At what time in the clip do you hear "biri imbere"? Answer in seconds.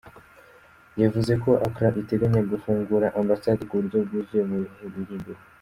4.93-5.39